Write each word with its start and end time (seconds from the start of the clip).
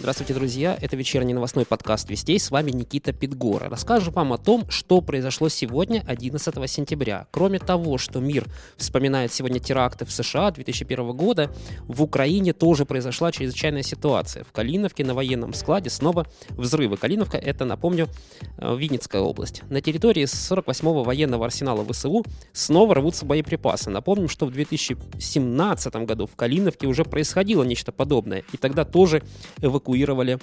Здравствуйте, 0.00 0.32
друзья. 0.32 0.78
Это 0.80 0.96
вечерний 0.96 1.34
новостной 1.34 1.66
подкаст 1.66 2.08
«Вестей». 2.08 2.40
С 2.40 2.50
вами 2.50 2.70
Никита 2.70 3.12
Питгора. 3.12 3.68
Расскажу 3.68 4.10
вам 4.10 4.32
о 4.32 4.38
том, 4.38 4.64
что 4.70 5.02
произошло 5.02 5.50
сегодня, 5.50 6.02
11 6.08 6.70
сентября. 6.70 7.26
Кроме 7.30 7.58
того, 7.58 7.98
что 7.98 8.18
мир 8.18 8.46
вспоминает 8.78 9.30
сегодня 9.30 9.60
теракты 9.60 10.06
в 10.06 10.10
США 10.10 10.52
2001 10.52 11.12
года, 11.12 11.50
в 11.86 12.02
Украине 12.02 12.54
тоже 12.54 12.86
произошла 12.86 13.30
чрезвычайная 13.30 13.82
ситуация. 13.82 14.42
В 14.44 14.52
Калиновке 14.52 15.04
на 15.04 15.12
военном 15.12 15.52
складе 15.52 15.90
снова 15.90 16.26
взрывы. 16.48 16.96
Калиновка— 16.96 17.36
это, 17.38 17.66
напомню, 17.66 18.08
э, 18.56 18.74
Винницкая 18.74 19.20
область. 19.20 19.64
На 19.68 19.82
территории 19.82 20.24
48-го 20.24 21.02
военного 21.02 21.44
арсенала 21.44 21.84
ВСУ 21.92 22.24
снова 22.54 22.94
рвутся 22.94 23.26
боеприпасы. 23.26 23.90
Напомним, 23.90 24.30
что 24.30 24.46
в 24.46 24.50
2017 24.50 26.06
году 26.06 26.26
в 26.26 26.36
Калиновке 26.36 26.86
уже 26.86 27.04
происходило 27.04 27.64
нечто 27.64 27.92
подобное, 27.92 28.44
и 28.54 28.56
тогда 28.56 28.86
тоже 28.86 29.22
эвакуировали 29.60 29.89
эвакуировали 29.90 30.38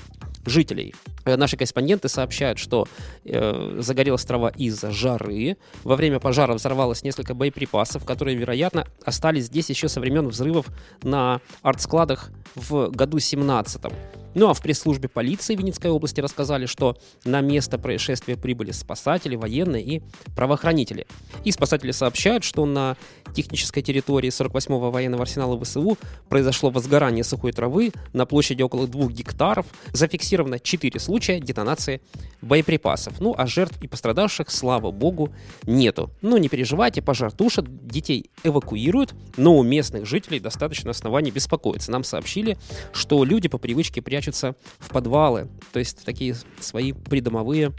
жителей. 0.46 0.94
Э, 1.26 1.36
наши 1.36 1.58
корреспонденты 1.58 2.10
сообщают, 2.10 2.60
что 2.60 2.88
э, 3.26 3.78
загорелась 3.80 4.24
трава 4.26 4.50
из-за 4.50 4.92
жары. 4.92 5.58
Во 5.84 5.96
время 5.96 6.20
пожара 6.20 6.54
взорвалось 6.54 7.04
несколько 7.04 7.34
боеприпасов, 7.34 8.06
которые, 8.06 8.38
вероятно, 8.38 8.88
остались 9.04 9.46
здесь 9.46 9.70
еще 9.70 9.90
со 9.90 10.00
времен 10.00 10.28
взрывов 10.28 10.68
на 11.04 11.42
артскладах 11.62 12.32
в 12.56 12.90
году 12.90 13.20
17 13.20 13.82
-м. 13.86 13.94
Ну 14.38 14.50
а 14.50 14.54
в 14.54 14.62
пресс-службе 14.62 15.10
полиции 15.10 15.56
Винницкой 15.56 15.90
области 15.90 16.22
рассказали, 16.22 16.68
что 16.68 16.96
на 17.26 17.42
место 17.42 17.80
происшествия 17.80 18.38
прибыли 18.38 18.70
спасатели, 18.70 19.36
военные 19.36 19.84
и 19.84 20.04
правоохранители. 20.36 21.08
И 21.44 21.52
спасатели 21.52 21.90
сообщают, 21.90 22.44
что 22.44 22.68
на 22.68 22.98
технической 23.34 23.82
территории 23.82 24.30
48-го 24.30 24.92
военного 24.92 25.24
арсенала 25.24 25.60
ВСУ 25.60 25.98
произошло 26.30 26.70
возгорание 26.70 27.24
сухой 27.24 27.52
травы 27.52 27.92
на 28.14 28.28
площади 28.28 28.62
около 28.62 28.88
двух 28.88 29.12
гектаров. 29.12 29.66
Зафиксировано 29.92 30.60
4 30.60 31.00
случая 31.00 31.40
детонации 31.40 32.00
боеприпасов. 32.44 33.20
Ну 33.20 33.34
а 33.36 33.48
жертв 33.48 33.82
и 33.82 33.88
пострадавших, 33.88 34.52
слава 34.52 34.92
богу, 34.92 35.34
нету. 35.66 36.12
Но 36.22 36.38
не 36.38 36.48
переживайте, 36.48 37.02
пожар 37.02 37.32
тушат, 37.32 37.88
детей 37.88 38.30
эвакуируют, 38.44 39.16
но 39.36 39.58
у 39.58 39.64
местных 39.64 40.06
жителей 40.06 40.40
достаточно 40.40 40.92
оснований 40.92 41.32
беспокоиться. 41.32 41.92
Нам 41.92 42.04
сообщили, 42.04 42.56
что 42.94 43.24
люди 43.24 43.48
по 43.48 43.58
привычке 43.58 44.04
прячут 44.04 44.27
прячутся 44.28 44.56
в 44.80 44.90
подвалы, 44.90 45.48
то 45.72 45.80
есть 45.80 46.04
такие 46.04 46.36
свои 46.60 46.92
придомовые 46.92 47.72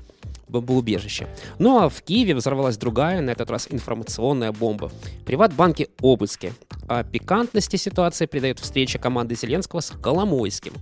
бомбоубежища. 0.48 1.28
Ну 1.58 1.78
а 1.78 1.88
в 1.90 2.02
Киеве 2.02 2.34
взорвалась 2.34 2.78
другая, 2.78 3.20
на 3.20 3.30
этот 3.30 3.50
раз 3.50 3.68
информационная 3.70 4.52
бомба. 4.52 4.90
Приватбанки 5.27 5.88
обыски. 6.00 6.55
О 6.88 7.05
пикантности 7.05 7.77
ситуации 7.77 8.24
придает 8.24 8.58
встреча 8.58 8.98
команды 8.98 9.34
Зеленского 9.34 9.80
с 9.80 9.90
Коломойским. 9.90 10.72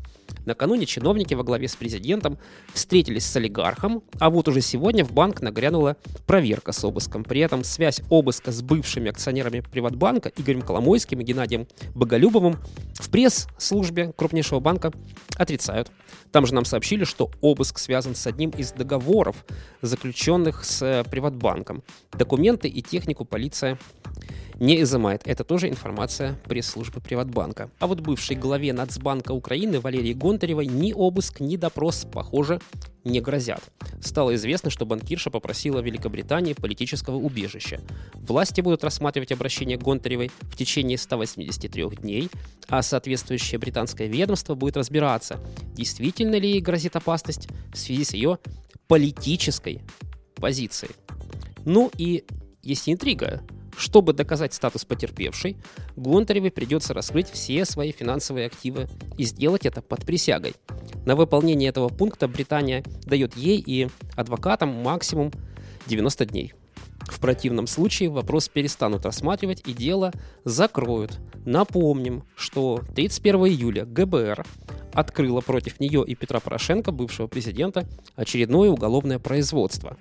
Накануне 0.46 0.86
чиновники 0.86 1.34
во 1.34 1.42
главе 1.42 1.66
с 1.66 1.74
президентом 1.74 2.38
встретились 2.72 3.26
с 3.26 3.36
олигархом, 3.36 4.04
а 4.20 4.30
вот 4.30 4.46
уже 4.46 4.60
сегодня 4.60 5.04
в 5.04 5.12
банк 5.12 5.42
нагрянула 5.42 5.96
проверка 6.24 6.70
с 6.70 6.82
обыском. 6.84 7.24
При 7.24 7.40
этом 7.40 7.64
связь 7.64 8.00
обыска 8.10 8.52
с 8.52 8.62
бывшими 8.62 9.10
акционерами 9.10 9.60
Приватбанка 9.60 10.30
Игорем 10.36 10.62
Коломойским 10.62 11.20
и 11.20 11.24
Геннадием 11.24 11.66
Боголюбовым 11.96 12.58
в 12.94 13.10
пресс-службе 13.10 14.12
крупнейшего 14.16 14.60
банка 14.60 14.92
отрицают. 15.36 15.90
Там 16.30 16.46
же 16.46 16.54
нам 16.54 16.64
сообщили, 16.64 17.02
что 17.02 17.30
обыск 17.40 17.78
связан 17.78 18.14
с 18.14 18.24
одним 18.26 18.50
из 18.50 18.70
договоров, 18.70 19.44
заключенных 19.82 20.64
с 20.64 21.04
Приватбанком. 21.10 21.82
Документы 22.12 22.68
и 22.68 22.82
технику 22.82 23.24
полиция 23.24 23.78
не 24.58 24.80
изымает. 24.82 25.22
Это 25.24 25.44
тоже 25.44 25.68
информация 25.68 26.38
пресс-службы 26.44 27.00
Приватбанка. 27.00 27.70
А 27.78 27.86
вот 27.86 28.00
бывшей 28.00 28.36
главе 28.36 28.72
Нацбанка 28.72 29.32
Украины 29.32 29.80
Валерии 29.80 30.12
Гонтаревой 30.12 30.66
ни 30.66 30.92
обыск, 30.92 31.40
ни 31.40 31.56
допрос, 31.56 32.06
похоже, 32.10 32.60
не 33.04 33.20
грозят. 33.20 33.62
Стало 34.00 34.34
известно, 34.34 34.70
что 34.70 34.84
банкирша 34.84 35.30
попросила 35.30 35.80
Великобритании 35.80 36.54
политического 36.54 37.16
убежища. 37.16 37.80
Власти 38.14 38.60
будут 38.60 38.82
рассматривать 38.82 39.32
обращение 39.32 39.78
Гонтаревой 39.78 40.30
в 40.42 40.56
течение 40.56 40.98
183 40.98 41.84
дней, 42.00 42.30
а 42.68 42.82
соответствующее 42.82 43.58
британское 43.58 44.08
ведомство 44.08 44.54
будет 44.54 44.76
разбираться, 44.76 45.38
действительно 45.74 46.36
ли 46.36 46.50
ей 46.50 46.60
грозит 46.60 46.96
опасность 46.96 47.48
в 47.72 47.78
связи 47.78 48.04
с 48.04 48.12
ее 48.14 48.38
политической 48.88 49.82
позицией. 50.34 50.92
Ну 51.64 51.90
и 51.96 52.24
есть 52.62 52.88
интрига. 52.88 53.42
Чтобы 53.76 54.14
доказать 54.14 54.54
статус 54.54 54.84
потерпевшей, 54.84 55.56
Гонтаревой 55.96 56.50
придется 56.50 56.94
раскрыть 56.94 57.30
все 57.30 57.64
свои 57.64 57.92
финансовые 57.92 58.46
активы 58.46 58.88
и 59.18 59.24
сделать 59.24 59.66
это 59.66 59.82
под 59.82 60.04
присягой. 60.06 60.54
На 61.04 61.14
выполнение 61.14 61.68
этого 61.68 61.88
пункта 61.88 62.26
Британия 62.26 62.82
дает 63.04 63.36
ей 63.36 63.62
и 63.64 63.88
адвокатам 64.14 64.70
максимум 64.70 65.30
90 65.86 66.26
дней. 66.26 66.54
В 67.00 67.20
противном 67.20 67.66
случае 67.66 68.08
вопрос 68.08 68.48
перестанут 68.48 69.04
рассматривать 69.04 69.62
и 69.66 69.72
дело 69.72 70.12
закроют. 70.44 71.18
Напомним, 71.44 72.24
что 72.34 72.82
31 72.94 73.46
июля 73.46 73.84
ГБР 73.84 74.44
открыла 74.96 75.42
против 75.42 75.78
нее 75.78 76.02
и 76.06 76.14
Петра 76.14 76.40
Порошенко, 76.40 76.90
бывшего 76.90 77.26
президента, 77.26 77.86
очередное 78.14 78.70
уголовное 78.70 79.18
производство. 79.18 79.96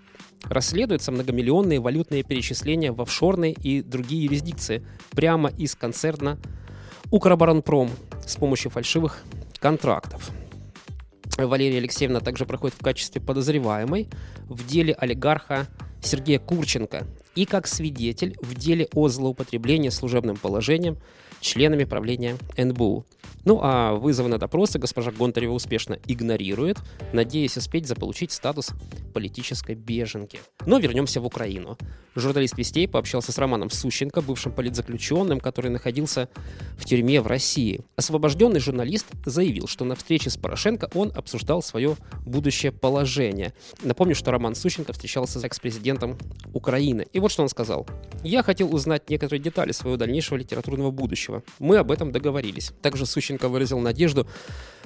Расследуются 0.45 1.11
многомиллионные 1.11 1.81
валютные 1.81 2.23
перечисления 2.23 2.94
в 2.94 3.01
офшорные 3.01 3.51
и 3.51 3.81
другие 3.81 4.23
юрисдикции 4.23 4.85
прямо 5.11 5.50
из 5.50 5.75
концерна 5.75 6.39
Укроборонпром 7.11 7.91
с 8.25 8.35
помощью 8.38 8.72
фальшивых 8.72 9.23
контрактов. 9.59 10.31
Валерия 11.38 11.79
Алексеевна 11.79 12.22
также 12.22 12.45
проходит 12.45 12.78
в 12.79 12.84
качестве 12.84 13.22
подозреваемой 13.22 14.07
в 14.47 14.66
деле 14.66 14.94
олигарха 14.94 15.67
Сергея 16.01 16.39
Курченко 16.39 17.05
и 17.35 17.45
как 17.45 17.67
свидетель 17.67 18.38
в 18.41 18.55
деле 18.55 18.88
о 18.94 19.09
злоупотреблении 19.09 19.89
служебным 19.89 20.38
положением 20.38 20.97
членами 21.41 21.84
правления 21.84 22.38
НБУ. 22.57 23.05
Ну 23.45 23.59
а 23.61 23.94
вызовы 23.94 24.28
на 24.28 24.39
допросы 24.39 24.79
госпожа 24.79 25.11
Гонтарева 25.11 25.53
успешно 25.53 26.00
игнорирует, 26.07 26.79
надеясь 27.13 27.57
успеть 27.57 27.88
заполучить 27.88 28.31
статус 28.31 28.72
политической 29.13 29.75
беженки. 29.75 30.39
Но 30.66 30.79
вернемся 30.79 31.22
в 31.22 31.25
Украину. 31.25 31.78
Журналист 32.16 32.57
Вестей 32.57 32.88
пообщался 32.88 33.31
с 33.31 33.38
Романом 33.38 33.69
Сущенко, 33.69 34.22
бывшим 34.22 34.51
политзаключенным, 34.53 35.39
который 35.39 35.69
находился 35.69 36.29
в 36.78 36.85
тюрьме 36.85 37.22
в 37.22 37.28
России. 37.28 37.81
Освобожденный 37.97 38.61
журналист 38.61 39.05
заявил, 39.25 39.67
что 39.67 39.85
на 39.85 39.95
встрече 39.95 40.29
с 40.29 40.38
Порошенко 40.38 40.89
он 40.94 41.11
обсуждал 41.16 41.61
свое 41.61 41.97
будущее 42.25 42.72
положение. 42.72 43.53
Напомню, 43.84 44.16
что 44.16 44.31
Роман 44.31 44.55
Сущенко 44.55 44.94
встречался 44.94 45.39
с 45.39 45.44
экс-президентом 45.44 46.17
Украины. 46.53 47.05
И 47.11 47.19
вот 47.19 47.31
что 47.31 47.44
он 47.44 47.50
сказал. 47.50 47.85
«Я 48.23 48.44
хотел 48.44 48.73
узнать 48.73 49.09
некоторые 49.09 49.41
детали 49.41 49.73
своего 49.73 49.97
дальнейшего 49.97 50.38
литературного 50.38 50.91
будущего. 50.91 51.44
Мы 51.59 51.78
об 51.78 51.91
этом 51.91 52.13
договорились». 52.13 52.72
Также 52.81 53.05
Сущенко 53.05 53.34
выразил 53.44 53.79
надежду 53.79 54.28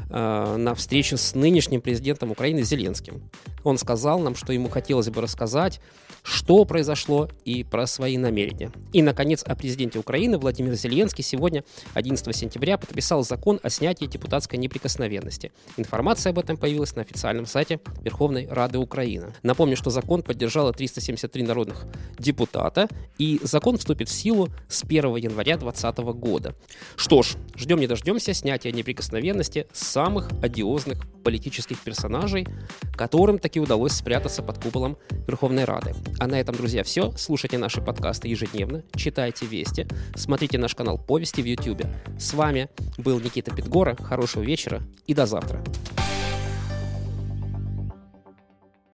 э, 0.09 0.55
на 0.57 0.75
встречу 0.75 1.17
с 1.17 1.35
нынешним 1.35 1.81
президентом 1.81 2.31
Украины 2.31 2.63
Зеленским. 2.63 3.29
Он 3.63 3.77
сказал 3.77 4.19
нам, 4.19 4.35
что 4.35 4.53
ему 4.53 4.69
хотелось 4.69 5.09
бы 5.09 5.21
рассказать, 5.21 5.79
что 6.23 6.65
произошло 6.65 7.29
и 7.45 7.63
про 7.63 7.87
свои 7.87 8.17
намерения. 8.17 8.71
И, 8.93 9.01
наконец, 9.01 9.43
о 9.43 9.55
президенте 9.55 9.99
Украины 9.99 10.37
Владимир 10.37 10.73
Зеленский 10.73 11.23
сегодня, 11.23 11.63
11 11.93 12.35
сентября, 12.35 12.77
подписал 12.77 13.23
закон 13.23 13.59
о 13.63 13.69
снятии 13.69 14.05
депутатской 14.05 14.59
неприкосновенности. 14.59 15.51
Информация 15.77 16.31
об 16.31 16.39
этом 16.39 16.57
появилась 16.57 16.95
на 16.95 17.01
официальном 17.01 17.45
сайте 17.45 17.79
Верховной 18.01 18.47
Рады 18.47 18.77
Украины. 18.77 19.33
Напомню, 19.43 19.75
что 19.75 19.89
закон 19.89 20.21
поддержало 20.21 20.73
373 20.73 21.43
народных 21.43 21.85
депутата, 22.17 22.87
и 23.17 23.39
закон 23.43 23.77
вступит 23.77 24.09
в 24.09 24.13
силу 24.13 24.49
с 24.67 24.83
1 24.83 25.15
января 25.15 25.57
2020 25.57 25.97
года. 26.19 26.55
Что 26.95 27.21
ж, 27.23 27.35
ждем 27.55 27.79
не 27.79 27.87
дождемся 27.87 28.33
снятия 28.39 28.71
неприкосновенности 28.71 29.67
самых 29.73 30.29
одиозных 30.41 30.99
политических 31.23 31.79
персонажей, 31.79 32.47
которым 32.95 33.37
таки 33.37 33.59
удалось 33.59 33.93
спрятаться 33.93 34.41
под 34.41 34.61
куполом 34.61 34.97
Верховной 35.27 35.65
Рады. 35.65 35.93
А 36.19 36.27
на 36.27 36.39
этом, 36.39 36.55
друзья, 36.55 36.83
все. 36.83 37.11
Слушайте 37.17 37.57
наши 37.57 37.81
подкасты 37.81 38.27
ежедневно, 38.27 38.83
читайте 38.95 39.45
вести, 39.45 39.87
смотрите 40.15 40.57
наш 40.57 40.73
канал 40.75 40.97
Повести 40.97 41.41
в 41.41 41.45
YouTube. 41.45 41.83
С 42.17 42.33
вами 42.33 42.69
был 42.97 43.19
Никита 43.19 43.53
Питгора. 43.53 43.95
Хорошего 44.01 44.43
вечера 44.43 44.81
и 45.05 45.13
до 45.13 45.25
завтра. 45.25 45.63